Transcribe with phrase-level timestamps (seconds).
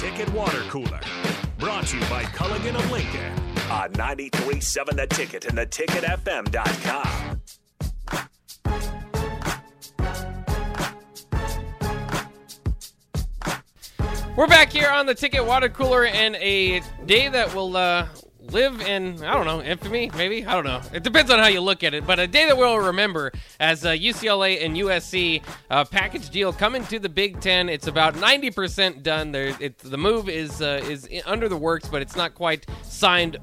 [0.00, 1.00] Ticket Water Cooler.
[1.58, 3.34] Brought to you by Culligan of Lincoln
[3.70, 7.42] on 93.7 The Ticket and theticketfm.com.
[14.36, 18.08] We're back here on the Ticket Water Cooler and a day that will uh,
[18.52, 20.44] live in, I don't know, infamy, maybe?
[20.44, 20.80] I don't know.
[20.92, 23.84] It depends on how you look at it, but a day that we'll remember as
[23.84, 27.68] uh, UCLA and USC uh, package deal coming to the Big Ten.
[27.68, 29.32] It's about 90% done.
[29.32, 33.36] There, it, the move is uh, is under the works, but it's not quite signed,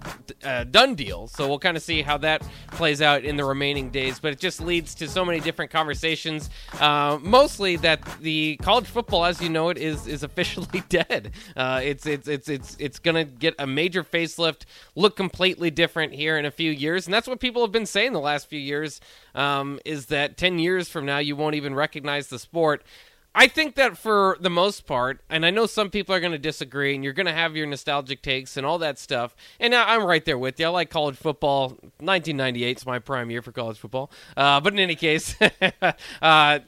[0.44, 1.28] uh, done deal.
[1.28, 4.20] So we'll kind of see how that plays out in the remaining days.
[4.20, 6.50] But it just leads to so many different conversations.
[6.80, 11.32] Uh, mostly that the college football, as you know it, is is officially dead.
[11.56, 14.66] Uh, it's it's it's it's it's gonna get a major facelift
[14.98, 17.06] look completely different here in a few years.
[17.06, 19.00] And that's what people have been saying the last few years
[19.36, 22.84] um, is that 10 years from now, you won't even recognize the sport.
[23.36, 26.40] I think that for the most part, and I know some people are going to
[26.40, 29.36] disagree, and you're going to have your nostalgic takes and all that stuff.
[29.60, 30.66] And I'm right there with you.
[30.66, 31.68] I like college football.
[32.00, 34.10] 1998 is my prime year for college football.
[34.36, 35.36] Uh, but in any case,
[36.24, 36.60] uh,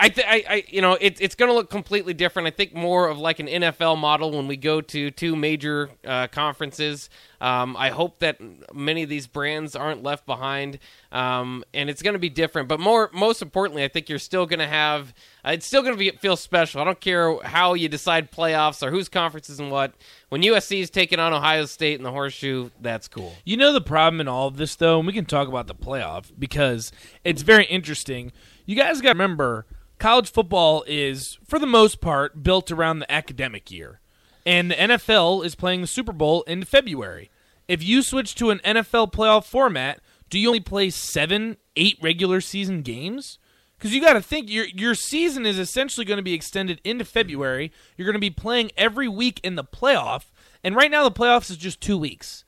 [0.00, 2.46] I, th- I, I, you know, it, it's going to look completely different.
[2.46, 6.28] I think more of like an NFL model when we go to two major uh,
[6.28, 7.10] conferences.
[7.40, 8.38] Um, I hope that
[8.72, 10.78] many of these brands aren't left behind,
[11.10, 12.68] um, and it's going to be different.
[12.68, 15.12] But more, most importantly, I think you're still going to have.
[15.44, 16.80] Uh, it's still going to feel special.
[16.80, 19.94] I don't care how you decide playoffs or whose conferences and what.
[20.28, 23.34] When USC is taking on Ohio State in the horseshoe, that's cool.
[23.44, 25.74] You know the problem in all of this, though, and we can talk about the
[25.74, 26.92] playoff because
[27.24, 28.30] it's very interesting.
[28.64, 29.66] You guys got to remember
[29.98, 34.00] college football is, for the most part, built around the academic year.
[34.46, 37.30] And the NFL is playing the Super Bowl in February.
[37.66, 42.40] If you switch to an NFL playoff format, do you only play seven, eight regular
[42.40, 43.38] season games?
[43.76, 47.04] Because you got to think your your season is essentially going to be extended into
[47.04, 47.72] February.
[47.96, 50.24] You're going to be playing every week in the playoff,
[50.64, 52.44] and right now the playoffs is just two weeks.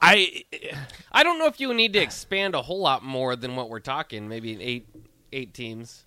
[0.00, 0.44] I
[1.12, 3.80] I don't know if you need to expand a whole lot more than what we're
[3.80, 4.28] talking.
[4.28, 4.88] Maybe eight
[5.32, 6.04] eight teams.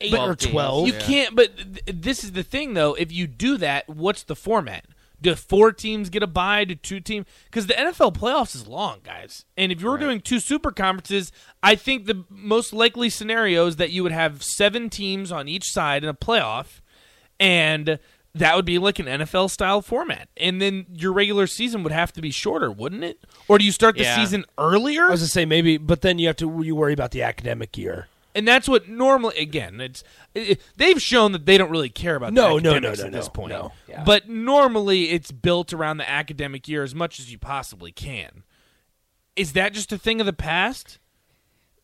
[0.00, 0.52] Eight or teams.
[0.52, 0.86] 12.
[0.86, 1.36] You can't.
[1.36, 2.94] But th- this is the thing, though.
[2.94, 4.86] If you do that, what's the format?
[5.22, 6.64] Do four teams get a bye?
[6.64, 7.26] Do two teams?
[7.44, 9.44] Because the NFL playoffs is long, guys.
[9.58, 11.30] And if you're doing two super conferences,
[11.62, 15.64] I think the most likely scenario is that you would have seven teams on each
[15.70, 16.80] side in a playoff,
[17.38, 17.98] and
[18.34, 20.28] that would be like an NFL style format.
[20.38, 23.18] And then your regular season would have to be shorter, wouldn't it?
[23.48, 24.16] Or do you start the Yeah.
[24.16, 25.04] season earlier?
[25.06, 27.76] I was gonna say maybe, but then you have to you worry about the academic
[27.76, 28.08] year.
[28.34, 30.02] And that's what normally again it's
[30.34, 33.12] it, they've shown that they don't really care about No, the no, no, no, at
[33.12, 33.50] this no, point.
[33.50, 33.72] no.
[33.88, 34.04] Yeah.
[34.04, 38.44] But normally it's built around the academic year as much as you possibly can.
[39.36, 40.98] Is that just a thing of the past?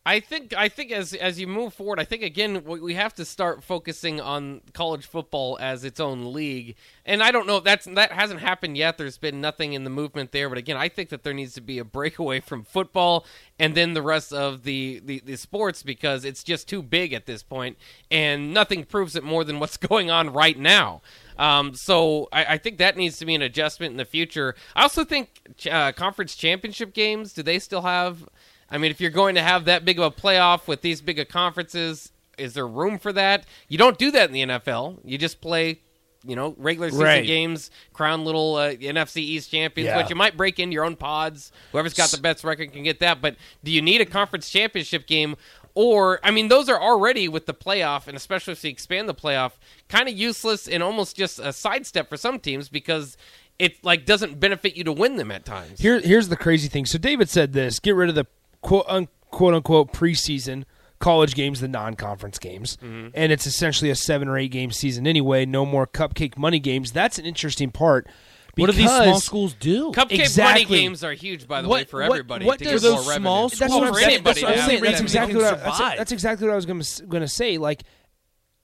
[0.07, 3.25] I think I think as as you move forward, I think again we have to
[3.25, 6.77] start focusing on college football as its own league.
[7.05, 8.97] And I don't know if that's that hasn't happened yet.
[8.97, 11.61] There's been nothing in the movement there, but again, I think that there needs to
[11.61, 13.25] be a breakaway from football
[13.59, 17.25] and then the rest of the the, the sports because it's just too big at
[17.25, 17.77] this point,
[18.09, 21.01] and nothing proves it more than what's going on right now.
[21.37, 24.55] Um, so I, I think that needs to be an adjustment in the future.
[24.75, 27.33] I also think uh, conference championship games.
[27.33, 28.27] Do they still have?
[28.69, 31.19] I mean, if you're going to have that big of a playoff with these big
[31.19, 33.45] of conferences, is there room for that?
[33.67, 34.99] You don't do that in the NFL.
[35.05, 35.79] You just play,
[36.25, 37.25] you know, regular season Right.
[37.25, 39.97] games, crown little uh, NFC East champions, Yeah.
[39.97, 41.51] which you might break in your own pods.
[41.71, 43.21] Whoever's got the best record can get that.
[43.21, 45.35] But do you need a conference championship game?
[45.73, 49.13] Or, I mean, those are already with the playoff, and especially if you expand the
[49.13, 49.51] playoff,
[49.87, 53.15] kind of useless and almost just a sidestep for some teams because
[53.59, 55.79] it like doesn't benefit you to win them at times.
[55.79, 56.85] Here, here's the crazy thing.
[56.87, 58.25] So David said this: get rid of the
[58.67, 60.63] quote unquote unquote preseason
[60.99, 63.09] college games, the non-conference games, Mm-hmm.
[63.13, 65.45] and it's essentially a seven or eight game season anyway.
[65.45, 66.91] No more cupcake money games.
[66.91, 68.07] That's an interesting part.
[68.55, 69.91] What do these small schools do?
[69.91, 70.63] Cupcake Exactly.
[70.65, 72.45] money games are huge, by the What- way, for what- everybody.
[72.45, 73.55] what to does get those more small revenue.
[73.55, 74.23] schools- That's what I'm saying.
[74.23, 74.81] That's what I'm saying.
[74.83, 77.59] That's exactly what I, that's, that's exactly what I was going to say.
[77.59, 77.83] Like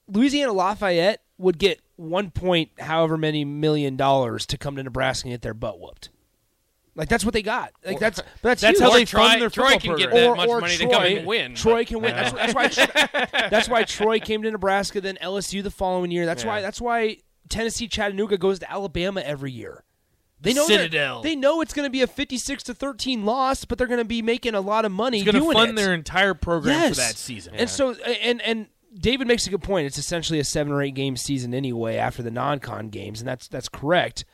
[0.08, 5.34] Louisiana Lafayette would get one point, however many million dollars to come to Nebraska and
[5.34, 6.10] get their butt whooped.
[6.96, 7.72] Like that's what they got.
[7.86, 8.90] Like that's but that's, That's huge.
[8.90, 10.38] how they Troy, fund their Troy football can get program.
[10.38, 11.56] that much money to come and win.
[11.56, 12.16] Troy but- can win.
[12.16, 13.28] That's, that's why.
[13.50, 16.26] That's why Troy came to Nebraska, then LSU the following year.
[16.26, 16.62] That's why.
[16.62, 17.18] That's why
[17.50, 19.84] Tennessee Chattanooga goes to Alabama every year.
[20.40, 21.22] They know they're- Citadel.
[21.22, 24.06] They know it's going to be a fifty-six to thirteen loss, but they're going to
[24.06, 25.76] be making a lot of money It's going to doing fund it.
[25.76, 26.90] their entire program yes.
[26.90, 27.56] for that season.
[27.56, 29.88] And so, and and David makes a good point.
[29.88, 33.48] It's essentially a seven or eight game season anyway after the non-con games, and that's
[33.48, 34.26] that's correct.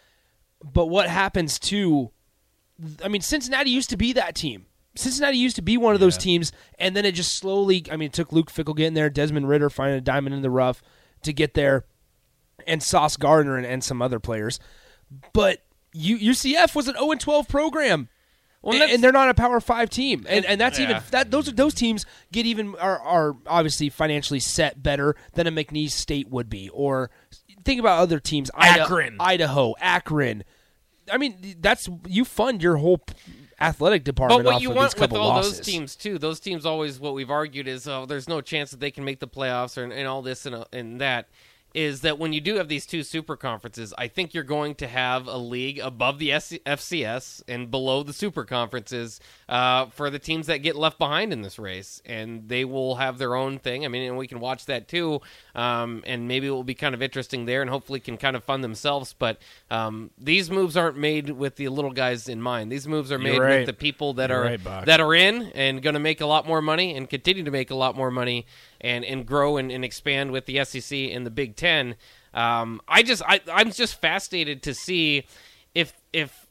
[0.64, 2.12] But what happens to?
[3.04, 4.66] I mean, Cincinnati used to be that team.
[4.96, 7.86] Cincinnati used to be one of those teams, and then it just slowly.
[7.92, 10.50] I mean, it took Luke Fickell getting there, Desmond Ridder finding a diamond in the
[10.50, 10.82] rough
[11.24, 11.86] to get there,
[12.68, 14.60] and Sauce Gardner and, and some other players.
[15.34, 18.10] But U, UCF was an 0 12 program.
[18.62, 21.46] Well, and, and they're not a Power Five team, and and that's even that those
[21.54, 26.50] those teams get even are are obviously financially set better than a McNeese State would
[26.50, 27.10] be, or
[27.64, 29.16] think about other teams, Akron.
[29.20, 30.44] Idaho, Akron.
[31.12, 33.02] I mean, that's you fund your whole
[33.60, 34.44] athletic department.
[34.44, 35.58] But what you of want with all losses.
[35.58, 38.80] those teams too, those teams always what we've argued is oh, there's no chance that
[38.80, 41.28] they can make the playoffs or and all this and, uh, and that
[41.74, 44.88] is that when you do have these two super conferences, I think you're going to
[44.88, 50.48] have a league above the FCS and below the super conferences uh, for the teams
[50.48, 53.86] that get left behind in this race, and they will have their own thing.
[53.86, 55.22] I mean, and we can watch that too,
[55.54, 58.44] um, and maybe it will be kind of interesting there, and hopefully can kind of
[58.44, 59.14] fund themselves.
[59.18, 59.38] But
[59.70, 62.72] um, these moves aren't made with the little guys in mind.
[62.72, 63.60] These moves are made right.
[63.60, 66.26] with the people that You're are right, that are in and going to make a
[66.26, 68.48] lot more money and continue to make a lot more money
[68.82, 71.96] and, and grow and, and expand with the SEC and the Big Ten.
[72.34, 75.26] Um, I just I, I'm just fascinated to see
[75.74, 76.48] if if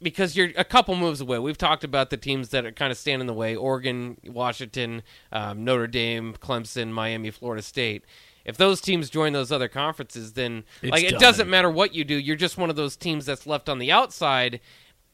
[0.00, 1.38] because you're a couple moves away.
[1.38, 5.02] We've talked about the teams that are kind of stand in the way: Oregon, Washington,
[5.30, 8.04] um, Notre Dame, Clemson, Miami, Florida State.
[8.44, 12.04] If those teams join those other conferences, then It's like it doesn't matter what you
[12.04, 12.16] do.
[12.16, 14.60] You're just one of those teams that's left on the outside.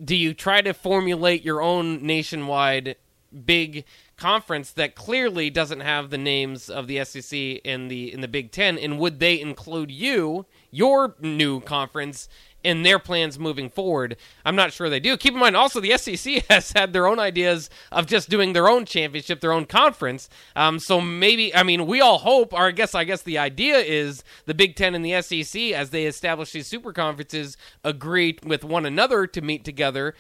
[0.02, 2.96] Do you try to formulate your own nationwide
[3.44, 3.84] big
[4.16, 8.50] conference that clearly doesn't have the names of the SEC and the in the Big
[8.50, 12.28] Ten, and would they include you, your new conference,
[12.64, 14.16] in their plans moving forward?
[14.44, 15.16] I'm not sure they do.
[15.16, 18.68] Keep in mind, also the SEC has had their own ideas of just doing their
[18.68, 20.28] own championship, their own conference.
[20.56, 23.78] Um, so maybe, I mean, we all hope, or I guess, I guess the idea
[23.78, 28.64] is the Big Ten and the SEC, as they establish these super conferences, agree with
[28.64, 30.14] one another to meet together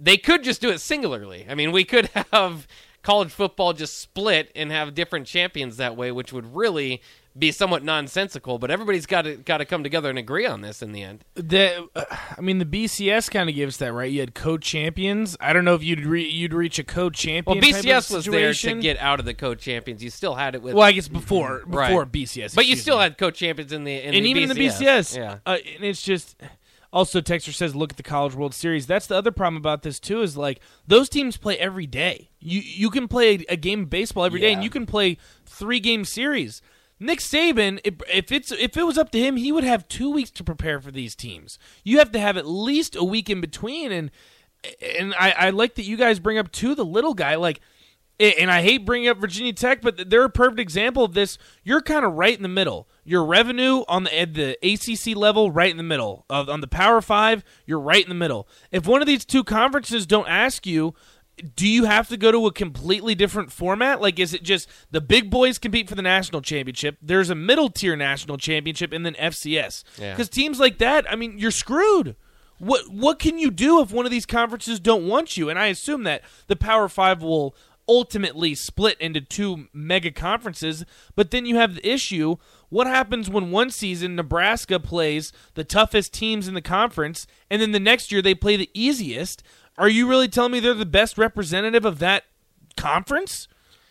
[0.00, 1.46] they could just do it singularly.
[1.48, 2.66] I mean, we could have
[3.02, 7.00] college football just split and have different champions that way, which would really
[7.38, 8.58] be somewhat nonsensical.
[8.58, 11.24] But everybody's got to got to come together and agree on this in the end.
[11.34, 12.04] The, uh,
[12.36, 14.10] I mean, the BCS kind of gives that right.
[14.10, 15.36] You had co-champions.
[15.40, 17.44] I don't know if you'd re- you'd reach a co-champion.
[17.46, 20.02] Well, type of BCS was there to get out of the co-champions.
[20.02, 21.88] You still had it with, Well, I guess before Right.
[21.88, 23.04] before BCS, but you still me.
[23.04, 24.50] had co-champions in the in and the even BCS.
[24.50, 25.16] in the BCS.
[25.16, 25.38] Yeah.
[25.46, 26.36] Uh, and it's just
[26.92, 28.86] also Texter says look at the College World Series.
[28.86, 32.30] That's the other problem about this too is like those teams play every day.
[32.40, 35.80] You you can play a, game of baseball every day, and you can play three
[35.80, 36.62] game series.
[37.00, 40.10] Nick Saban, if, if it's if it was up to him, he would have two
[40.10, 41.58] weeks to prepare for these teams.
[41.84, 44.10] You have to have at least a week in between, and
[44.96, 47.60] and I, I like that you guys bring up too the little guy like
[48.20, 51.38] and I hate bringing up Virginia Tech, but they're a perfect example of this.
[51.62, 52.88] You're kind of right in the middle.
[53.04, 56.24] Your revenue on the at the ACC level, right in the middle.
[56.28, 58.48] Of on the Power Five, you're right in the middle.
[58.72, 60.94] If one of these two conferences don't ask you,
[61.56, 64.00] do you have to go to a completely different format?
[64.00, 66.98] Like, is it just the big boys compete for the national championship?
[67.00, 69.84] There's a middle tier national championship, and then FCS.
[69.98, 70.12] Yeah.
[70.12, 72.16] Because teams like that, I mean, you're screwed.
[72.58, 75.48] What what can you do if one of these conferences don't want you?
[75.48, 77.54] And I assume that the Power Five will
[77.88, 80.84] ultimately split into two mega conferences.
[81.16, 82.36] But then you have the issue:
[82.68, 87.72] what happens when one season Nebraska plays the toughest teams in the conference, and then
[87.72, 89.42] the next year they play the easiest?
[89.76, 92.24] Are you really telling me they're the best representative of that
[92.76, 93.48] conference?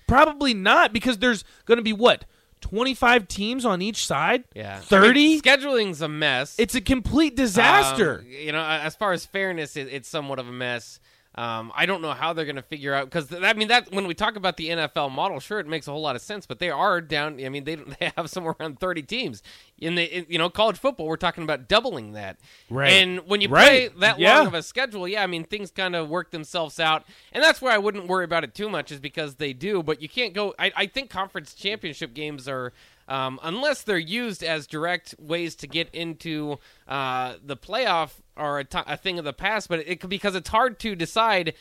[0.08, 2.26] Probably not, because there's going to be what.
[2.62, 4.44] 25 teams on each side?
[4.56, 5.08] Yeah, 30?
[5.08, 6.56] I mean, scheduling's a mess.
[6.58, 8.20] It's a complete disaster.
[8.20, 11.00] Um, you know, as far as fairness, it, it's somewhat of a mess.
[11.38, 14.08] Um, I don't know how they're going to figure out because I mean that when
[14.08, 16.48] we talk about the NFL model, sure, it makes a whole lot of sense.
[16.48, 17.40] But they are down.
[17.46, 19.44] I mean, they they have somewhere around thirty teams
[19.78, 21.06] in the in, you know college football.
[21.06, 22.38] We're talking about doubling that.
[22.72, 22.92] Right.
[22.92, 24.38] And when you play that Yeah.
[24.40, 27.62] long of a schedule, yeah, I mean things kind of work themselves out, and that's
[27.62, 29.84] where I wouldn't worry about it too much, is because they do.
[29.84, 30.56] But you can't go.
[30.58, 32.74] I, I think conference championship games are.
[33.08, 38.98] Um, unless they're used as direct ways to get into uh, the playoff are a
[38.98, 41.54] thing of the past, but it because it's hard to decide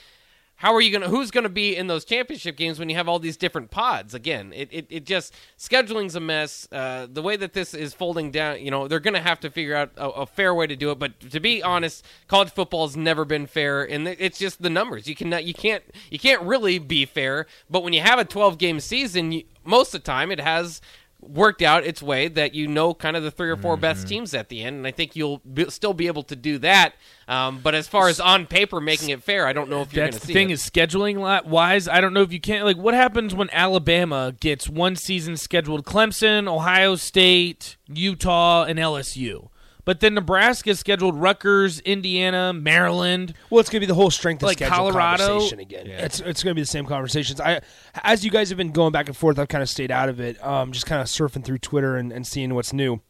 [0.57, 3.19] how are you gonna who's gonna be in those championship games when you have all
[3.19, 4.15] these different pods.
[4.15, 6.67] Again it, it, it just scheduling's a mess.
[6.73, 9.77] Uh, the way that this is folding down you know they're gonna have to figure
[9.77, 13.25] out a, a fair way to do it but to be honest college football's never
[13.25, 15.07] been fair and it's just the numbers.
[15.07, 18.59] You cannot you can't you can't really be fair but when you have a 12
[18.59, 20.81] game season you, most of the time it has
[21.29, 24.35] worked out its way that you know kind of the three or 4 best teams
[24.35, 26.95] at the end and i think you'll be, still be able to do that
[27.29, 30.05] um, but as far as on paper making it fair i don't know if you're
[30.05, 30.55] That's the see thing it.
[30.55, 31.89] is scheduling wise.
[31.89, 35.85] I don't know if you can't like what happens when Alabama gets one season scheduled
[35.85, 39.49] Clemson, Ohio State, Utah, and LSU.
[39.87, 43.33] But then Nebraska scheduled Rutgers, Indiana, Maryland.
[43.49, 45.87] Well, it's going to be the whole strength of Like schedule Colorado- conversation again.
[45.87, 47.41] It's it's going to be the same conversations.
[47.41, 47.61] I,
[48.03, 50.21] as you guys have been going back and forth, I've kind of stayed out of
[50.21, 50.45] it.
[50.45, 53.01] Um, just kind of surfing through Twitter and, and seeing what's new.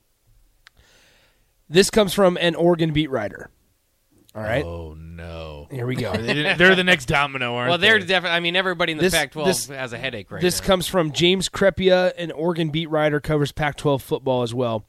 [1.69, 3.51] This comes from an Oregon beat writer.
[4.35, 5.67] All right, Oh no.
[5.71, 6.13] here we go.
[6.17, 8.05] They're the next domino, aren't Well, they're they?
[8.05, 8.37] definitely.
[8.37, 10.67] I mean, everybody in the This- Pac-12 this- has a headache right This now.
[10.67, 14.85] comes from James Crepea, an Oregon beat writer, covers Pac 12 football as well.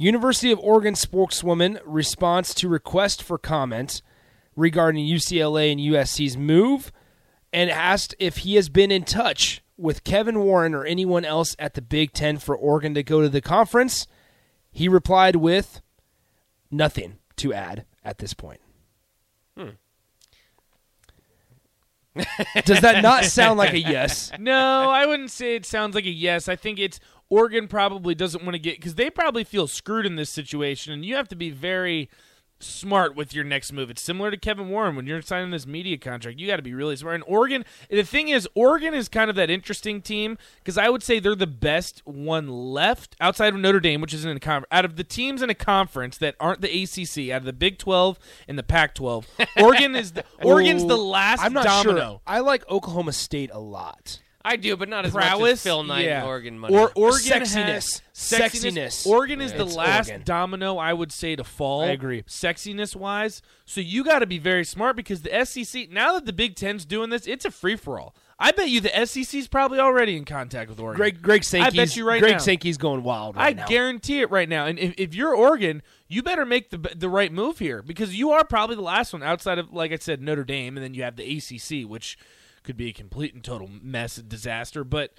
[0.00, 4.00] University of Oregon spokeswoman response to request for comment
[4.56, 6.90] regarding UCLA and USC's move
[7.52, 11.74] and asked if he has been in touch with Kevin Warren or anyone else at
[11.74, 14.06] the Big Ten for Oregon to go to the conference.
[14.72, 15.82] He replied with
[16.70, 18.62] nothing to add at this point.
[19.54, 19.68] Hmm.
[22.64, 24.32] Does that not sound like a yes?
[24.38, 26.48] No, I wouldn't say it sounds like a yes.
[26.48, 30.16] I think it's Oregon probably doesn't want to get because they probably feel screwed in
[30.16, 32.10] this situation, and you have to be very
[32.62, 33.90] smart with your next move.
[33.90, 36.38] It's similar to Kevin Warren when you're signing this media contract.
[36.38, 37.14] You got to be really smart.
[37.16, 41.02] And Oregon, the thing is, Oregon is kind of that interesting team because I would
[41.02, 44.68] say they're the best one left outside of Notre Dame, which is in a conference.
[44.70, 47.78] Out of the teams in a conference that aren't the ACC, out of the Big
[47.78, 49.26] 12 and the Pac 12,
[49.58, 52.00] Oregon is the, Oregon's the last I'm not domino.
[52.00, 52.20] sure.
[52.26, 54.20] I like Oklahoma State a lot.
[54.42, 56.20] I do, but not as much as prowess, Phil Knight yeah.
[56.20, 56.74] and Oregon money.
[56.74, 57.54] Or Oregon Sexiness.
[57.54, 59.06] has Sexiness.
[59.06, 59.58] Oregon is Yeah.
[59.58, 60.22] the It's last Oregon.
[60.24, 61.82] domino I would say to fall.
[61.82, 62.22] I agree.
[62.22, 66.32] Sexiness wise, so you got to be very smart because the SEC now that the
[66.32, 68.14] Big Ten's doing this, it's a free for all.
[68.42, 70.96] I bet you the SEC's probably already in contact with Oregon.
[70.96, 72.38] Greg Greg Sankey's, I bet you right Greg now.
[72.38, 73.66] Sankey's going wild I right now.
[73.66, 74.64] guarantee it right now.
[74.64, 78.30] And if, if you're Oregon, you better make the the right move here because you
[78.30, 81.02] are probably the last one outside of, like I said, Notre Dame, and then you
[81.02, 82.16] have the ACC, which
[82.62, 84.84] could be a complete and total mess, and disaster.
[84.84, 85.12] But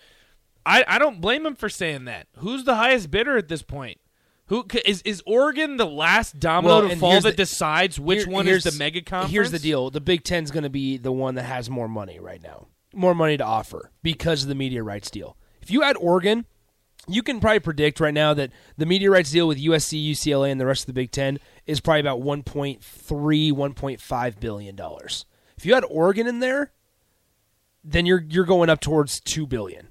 [0.65, 2.27] I, I don't blame him for saying that.
[2.37, 3.99] Who's the highest bidder at this point?
[4.47, 8.29] Who is is Oregon the last domino Well, to fall that the- decides which Here-
[8.33, 9.31] one is the mega conference?
[9.31, 12.19] Here's the deal: the Big Ten's going to be the one that has more money
[12.19, 15.37] right now, more money to offer because of the media rights deal.
[15.61, 16.45] If you add Oregon,
[17.07, 20.59] you can probably predict right now that the media rights deal with USC, UCLA, and
[20.59, 25.25] the rest of the Big Ten is probably about 1.3, 1.5 billion dollars.
[25.57, 26.71] If you add Oregon in there,
[27.83, 29.87] then you're you're going up towards two billion.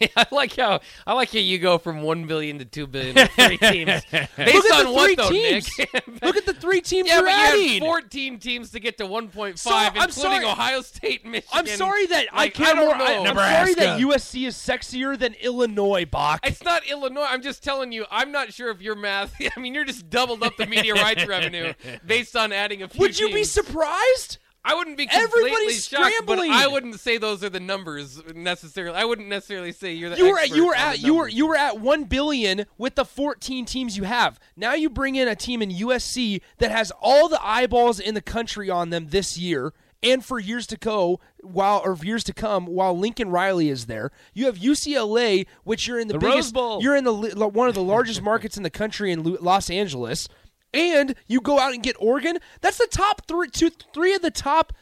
[0.16, 3.30] I like how I like how you go from one billion to two billion with
[3.32, 4.02] three teams.
[4.10, 5.78] Based Look at on the what three though, teams.
[5.78, 6.22] Nick?
[6.22, 9.06] Look at the three teams yeah, you're but you had fourteen teams to get to
[9.06, 10.44] one point five, So, I'm including sorry.
[10.44, 11.48] Ohio State, Michigan.
[11.52, 12.96] I'm sorry that I Like, care don't more.
[12.96, 13.04] know.
[13.04, 16.46] I, am sorry that USC is sexier than Illinois, Bach.
[16.46, 17.26] It's not Illinois.
[17.28, 18.04] I'm just telling you.
[18.08, 19.34] I'm not sure if your math.
[19.56, 21.72] I mean, you're just doubled up the media rights revenue
[22.06, 23.00] based on adding a few.
[23.00, 24.38] Would you be surprised?
[24.64, 26.50] I wouldn't be completely Everybody's shocked, scrambling.
[26.50, 28.96] but I wouldn't say those are the numbers necessarily.
[28.96, 30.18] I wouldn't necessarily say you're the.
[30.18, 33.04] You were at you were at you were you were at one billion with the
[33.04, 34.38] 14 teams you have.
[34.56, 38.20] Now you bring in a team in USC that has all the eyeballs in the
[38.22, 42.66] country on them this year and for years to go while or years to come
[42.66, 44.10] while Lincoln Riley is there.
[44.34, 46.54] You have UCLA, which you're in the, The biggest.
[46.54, 46.82] Bowl.
[46.82, 50.28] You're in the one of the largest markets in the country in Los Angeles.
[50.74, 52.38] And you go out and get Oregon.
[52.60, 54.72] That's the top three, two, three of the top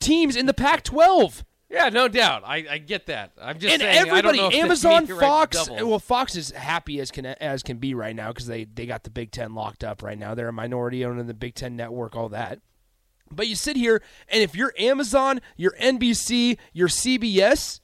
[0.00, 1.42] teams in the Pac-12.
[1.70, 2.44] Yeah, no doubt.
[2.46, 3.32] I, I get that.
[3.40, 3.96] I'm just and saying.
[3.96, 5.66] I don't everybody, know if the Amazon, Fox.
[5.66, 5.88] double.
[5.88, 9.04] Well, Fox is happy as can as can be right now because they they got
[9.04, 10.34] the Big Ten locked up right now.
[10.34, 12.60] They're a minority owner in the Big Ten network, all that.
[13.30, 17.80] But you sit here, and if you're Amazon, you're NBC, you're CBS,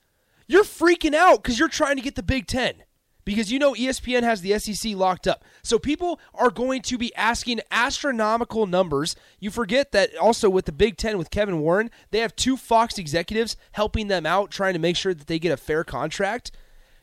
[0.46, 2.83] you're freaking out because you're trying to get the Big Ten
[3.24, 5.44] because you know ESPN has the SEC locked up.
[5.62, 9.16] So people are going to be asking astronomical numbers.
[9.40, 12.98] You forget that also with the Big Ten with Kevin Warren, they have two Fox
[12.98, 16.52] executives helping them out, trying to make sure that they get a fair contract.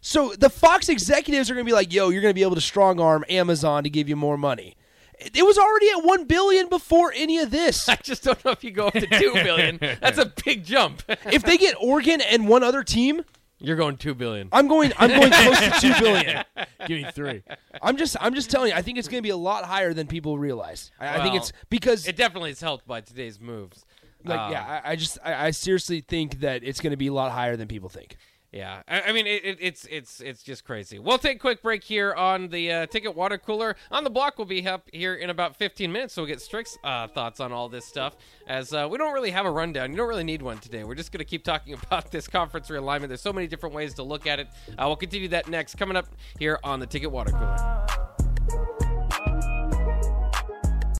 [0.01, 2.55] So the Fox executives are going to be like, "Yo, you're going to be able
[2.55, 4.75] to strong arm Amazon to give you more money."
[5.19, 7.87] It it was already at one billion before any of this.
[7.89, 9.77] I just don't know if you go up to two billion.
[9.79, 11.03] That's a big jump.
[11.07, 13.23] if they get Oregon and one other team,
[13.61, 14.49] You're going two billion.
[14.51, 14.91] I'm going.
[14.97, 16.43] I'm going close to two billion.
[16.87, 17.43] Give me three.
[17.81, 18.17] I'm just.
[18.19, 18.75] I'm just telling you.
[18.75, 20.91] I think it's going to be a lot higher than people realize.
[20.99, 23.85] I, I think it's because, It definitely is helped by today's moves.
[24.25, 24.81] like, Um, yeah.
[24.83, 25.17] I, I just.
[25.23, 28.17] I, I seriously think that it's going to be a lot higher than people think.
[28.51, 30.99] Yeah, I, I mean it, it, it's it's it's just crazy.
[30.99, 33.77] We'll take a quick break here on the uh, ticket water cooler.
[33.91, 36.77] On the block, we'll be up here in about 15 minutes, so we'll get Strick's
[36.83, 38.17] uh, thoughts on all this stuff.
[38.47, 40.83] As uh, we don't really have a rundown, you don't really need one today.
[40.83, 43.07] We're just going to keep talking about this conference realignment.
[43.07, 44.47] There's so many different ways to look at it.
[44.71, 48.00] Uh, we'll continue that next, coming up here on the ticket water cooler.